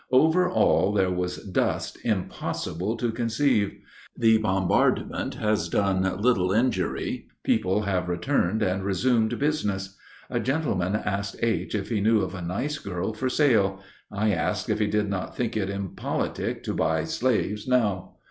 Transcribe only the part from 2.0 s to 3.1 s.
impossible